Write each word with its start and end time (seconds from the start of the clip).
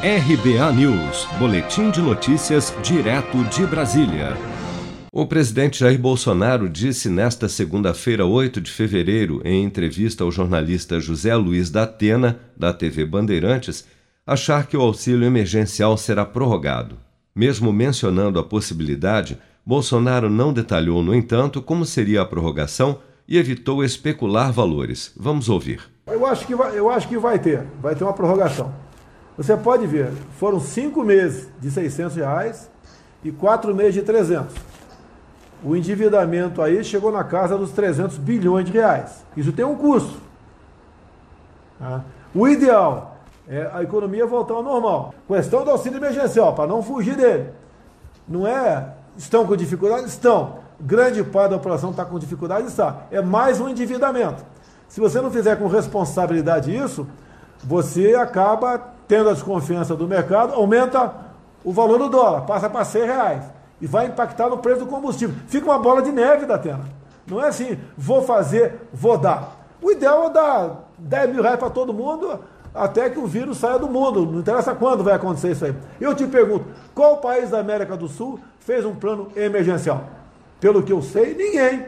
RBA 0.00 0.72
News, 0.74 1.26
Boletim 1.40 1.90
de 1.90 2.00
Notícias, 2.00 2.72
direto 2.84 3.42
de 3.46 3.66
Brasília. 3.66 4.36
O 5.10 5.26
presidente 5.26 5.80
Jair 5.80 5.98
Bolsonaro 5.98 6.68
disse 6.68 7.08
nesta 7.08 7.48
segunda-feira, 7.48 8.24
8 8.24 8.60
de 8.60 8.70
fevereiro, 8.70 9.42
em 9.44 9.64
entrevista 9.64 10.22
ao 10.22 10.30
jornalista 10.30 11.00
José 11.00 11.34
Luiz 11.34 11.68
da 11.68 11.82
Atena, 11.82 12.38
da 12.56 12.72
TV 12.72 13.04
Bandeirantes, 13.04 13.88
achar 14.24 14.68
que 14.68 14.76
o 14.76 14.82
auxílio 14.82 15.26
emergencial 15.26 15.96
será 15.96 16.24
prorrogado. 16.24 16.96
Mesmo 17.34 17.72
mencionando 17.72 18.38
a 18.38 18.44
possibilidade, 18.44 19.36
Bolsonaro 19.66 20.30
não 20.30 20.52
detalhou, 20.52 21.02
no 21.02 21.12
entanto, 21.12 21.60
como 21.60 21.84
seria 21.84 22.22
a 22.22 22.24
prorrogação 22.24 23.00
e 23.26 23.36
evitou 23.36 23.82
especular 23.82 24.52
valores. 24.52 25.12
Vamos 25.16 25.48
ouvir. 25.48 25.80
Eu 26.06 26.24
acho 26.24 26.46
que 26.46 26.54
vai, 26.54 26.78
eu 26.78 26.88
acho 26.88 27.08
que 27.08 27.18
vai 27.18 27.36
ter, 27.40 27.66
vai 27.82 27.96
ter 27.96 28.04
uma 28.04 28.12
prorrogação. 28.12 28.72
Você 29.38 29.56
pode 29.56 29.86
ver, 29.86 30.10
foram 30.36 30.58
cinco 30.58 31.04
meses 31.04 31.48
de 31.60 31.70
600 31.70 32.16
reais 32.16 32.68
e 33.22 33.30
quatro 33.30 33.72
meses 33.72 33.94
de 33.94 34.02
300. 34.02 34.52
O 35.62 35.76
endividamento 35.76 36.60
aí 36.60 36.82
chegou 36.82 37.12
na 37.12 37.22
casa 37.22 37.56
dos 37.56 37.70
300 37.70 38.18
bilhões 38.18 38.66
de 38.66 38.72
reais. 38.72 39.24
Isso 39.36 39.52
tem 39.52 39.64
um 39.64 39.76
custo. 39.76 40.20
Tá? 41.78 42.02
O 42.34 42.48
ideal 42.48 43.16
é 43.48 43.70
a 43.72 43.80
economia 43.80 44.26
voltar 44.26 44.54
ao 44.54 44.62
normal. 44.62 45.14
Questão 45.28 45.64
do 45.64 45.70
auxílio 45.70 45.98
emergencial, 45.98 46.52
para 46.54 46.66
não 46.66 46.82
fugir 46.82 47.16
dele. 47.16 47.50
Não 48.26 48.44
é 48.44 48.92
estão 49.16 49.46
com 49.46 49.56
dificuldade? 49.56 50.08
Estão. 50.08 50.58
Grande 50.80 51.22
parte 51.22 51.50
da 51.50 51.58
população 51.58 51.90
está 51.90 52.04
com 52.04 52.18
dificuldade? 52.18 52.66
Está. 52.66 53.02
É 53.12 53.22
mais 53.22 53.60
um 53.60 53.68
endividamento. 53.68 54.44
Se 54.88 54.98
você 54.98 55.20
não 55.20 55.30
fizer 55.30 55.56
com 55.56 55.68
responsabilidade 55.68 56.74
isso, 56.74 57.06
você 57.64 58.16
acaba 58.16 58.97
tendo 59.08 59.30
a 59.30 59.32
desconfiança 59.32 59.96
do 59.96 60.06
mercado, 60.06 60.52
aumenta 60.52 61.12
o 61.64 61.72
valor 61.72 61.98
do 61.98 62.08
dólar, 62.08 62.42
passa 62.42 62.68
para 62.68 62.84
100 62.84 63.02
reais 63.06 63.44
e 63.80 63.86
vai 63.86 64.06
impactar 64.06 64.48
no 64.48 64.58
preço 64.58 64.80
do 64.80 64.86
combustível. 64.86 65.34
Fica 65.48 65.66
uma 65.66 65.78
bola 65.78 66.02
de 66.02 66.12
neve 66.12 66.46
da 66.46 66.56
Atena. 66.56 66.84
Não 67.26 67.42
é 67.42 67.48
assim, 67.48 67.78
vou 67.96 68.22
fazer, 68.22 68.88
vou 68.92 69.18
dar. 69.18 69.56
O 69.80 69.90
ideal 69.90 70.26
é 70.26 70.30
dar 70.30 70.90
10 70.98 71.32
mil 71.32 71.42
reais 71.42 71.58
para 71.58 71.70
todo 71.70 71.92
mundo 71.92 72.38
até 72.74 73.08
que 73.10 73.18
o 73.18 73.26
vírus 73.26 73.58
saia 73.58 73.78
do 73.78 73.88
mundo. 73.88 74.26
Não 74.26 74.40
interessa 74.40 74.74
quando 74.74 75.02
vai 75.02 75.14
acontecer 75.14 75.52
isso 75.52 75.64
aí. 75.64 75.74
Eu 76.00 76.14
te 76.14 76.26
pergunto, 76.26 76.66
qual 76.94 77.18
país 77.18 77.50
da 77.50 77.58
América 77.58 77.96
do 77.96 78.08
Sul 78.08 78.38
fez 78.60 78.84
um 78.84 78.94
plano 78.94 79.28
emergencial? 79.34 80.08
Pelo 80.60 80.82
que 80.82 80.92
eu 80.92 81.02
sei, 81.02 81.34
ninguém. 81.34 81.86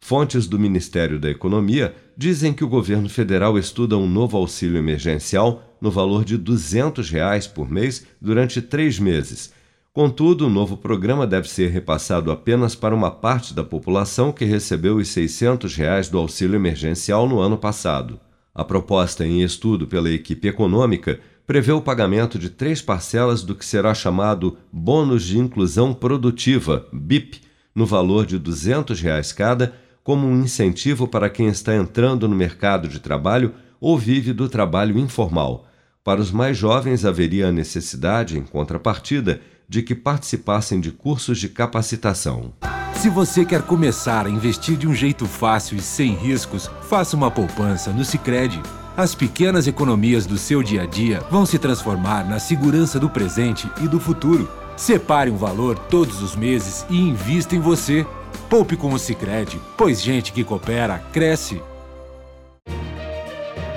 Fontes 0.00 0.46
do 0.46 0.58
Ministério 0.58 1.18
da 1.18 1.28
Economia 1.28 1.94
dizem 2.16 2.52
que 2.52 2.64
o 2.64 2.68
governo 2.68 3.08
federal 3.08 3.58
estuda 3.58 3.96
um 3.96 4.06
novo 4.06 4.36
auxílio 4.36 4.78
emergencial 4.78 5.62
no 5.86 5.90
valor 5.92 6.24
de 6.24 6.36
200 6.36 7.08
reais 7.10 7.46
por 7.46 7.70
mês 7.70 8.04
durante 8.20 8.60
três 8.60 8.98
meses. 8.98 9.52
Contudo, 9.92 10.46
o 10.46 10.50
novo 10.50 10.76
programa 10.76 11.24
deve 11.24 11.48
ser 11.48 11.70
repassado 11.70 12.32
apenas 12.32 12.74
para 12.74 12.92
uma 12.92 13.08
parte 13.08 13.54
da 13.54 13.62
população 13.62 14.32
que 14.32 14.44
recebeu 14.44 14.96
os 14.96 15.06
600 15.06 15.76
reais 15.76 16.08
do 16.08 16.18
auxílio 16.18 16.56
emergencial 16.56 17.28
no 17.28 17.38
ano 17.38 17.56
passado. 17.56 18.18
A 18.52 18.64
proposta 18.64 19.24
em 19.24 19.42
estudo 19.42 19.86
pela 19.86 20.10
equipe 20.10 20.48
econômica 20.48 21.20
prevê 21.46 21.70
o 21.70 21.80
pagamento 21.80 22.36
de 22.36 22.50
três 22.50 22.82
parcelas 22.82 23.44
do 23.44 23.54
que 23.54 23.64
será 23.64 23.94
chamado 23.94 24.58
Bônus 24.72 25.22
de 25.22 25.38
Inclusão 25.38 25.94
Produtiva, 25.94 26.84
BIP, 26.92 27.42
no 27.72 27.86
valor 27.86 28.26
de 28.26 28.40
200 28.40 29.00
reais 29.00 29.32
cada, 29.32 29.72
como 30.02 30.26
um 30.26 30.42
incentivo 30.42 31.06
para 31.06 31.30
quem 31.30 31.46
está 31.46 31.76
entrando 31.76 32.26
no 32.26 32.34
mercado 32.34 32.88
de 32.88 32.98
trabalho 32.98 33.54
ou 33.80 33.96
vive 33.96 34.32
do 34.32 34.48
trabalho 34.48 34.98
informal. 34.98 35.64
Para 36.06 36.20
os 36.20 36.30
mais 36.30 36.56
jovens, 36.56 37.04
haveria 37.04 37.48
a 37.48 37.52
necessidade, 37.52 38.38
em 38.38 38.42
contrapartida, 38.42 39.40
de 39.68 39.82
que 39.82 39.92
participassem 39.92 40.78
de 40.78 40.92
cursos 40.92 41.36
de 41.36 41.48
capacitação. 41.48 42.52
Se 42.94 43.10
você 43.10 43.44
quer 43.44 43.62
começar 43.62 44.24
a 44.24 44.30
investir 44.30 44.76
de 44.76 44.86
um 44.86 44.94
jeito 44.94 45.26
fácil 45.26 45.76
e 45.76 45.80
sem 45.80 46.14
riscos, 46.14 46.70
faça 46.88 47.16
uma 47.16 47.28
poupança 47.28 47.90
no 47.90 48.04
Sicredi. 48.04 48.62
As 48.96 49.16
pequenas 49.16 49.66
economias 49.66 50.26
do 50.26 50.38
seu 50.38 50.62
dia 50.62 50.82
a 50.82 50.86
dia 50.86 51.24
vão 51.28 51.44
se 51.44 51.58
transformar 51.58 52.24
na 52.24 52.38
segurança 52.38 53.00
do 53.00 53.10
presente 53.10 53.68
e 53.82 53.88
do 53.88 53.98
futuro. 53.98 54.48
Separe 54.76 55.28
um 55.28 55.36
valor 55.36 55.76
todos 55.76 56.22
os 56.22 56.36
meses 56.36 56.86
e 56.88 57.00
invista 57.00 57.56
em 57.56 57.60
você. 57.60 58.06
Poupe 58.48 58.76
com 58.76 58.92
o 58.92 58.98
Sicredi, 58.98 59.60
pois 59.76 60.00
gente 60.00 60.32
que 60.32 60.44
coopera 60.44 61.00
cresce. 61.12 61.60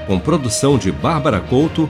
Com 0.06 0.20
produção 0.20 0.78
de 0.78 0.92
Bárbara 0.92 1.40
Couto, 1.40 1.90